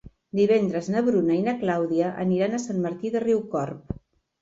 [0.37, 3.99] Divendres na Bruna i na Clàudia aniran a Sant Martí de Riucorb.